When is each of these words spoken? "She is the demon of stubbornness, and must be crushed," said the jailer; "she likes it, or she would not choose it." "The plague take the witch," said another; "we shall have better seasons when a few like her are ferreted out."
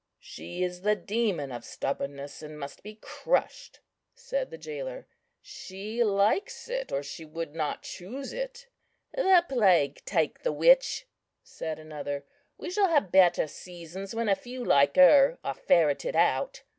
"She 0.19 0.63
is 0.63 0.81
the 0.81 0.95
demon 0.95 1.51
of 1.51 1.63
stubbornness, 1.63 2.41
and 2.41 2.59
must 2.59 2.81
be 2.81 2.95
crushed," 2.95 3.81
said 4.15 4.49
the 4.49 4.57
jailer; 4.57 5.05
"she 5.43 6.03
likes 6.03 6.67
it, 6.67 6.91
or 6.91 7.03
she 7.03 7.23
would 7.23 7.53
not 7.53 7.83
choose 7.83 8.33
it." 8.33 8.65
"The 9.13 9.45
plague 9.47 10.01
take 10.03 10.41
the 10.41 10.51
witch," 10.51 11.05
said 11.43 11.77
another; 11.77 12.25
"we 12.57 12.71
shall 12.71 12.89
have 12.89 13.11
better 13.11 13.45
seasons 13.45 14.15
when 14.15 14.27
a 14.27 14.33
few 14.33 14.65
like 14.65 14.95
her 14.95 15.37
are 15.43 15.53
ferreted 15.53 16.15
out." 16.15 16.63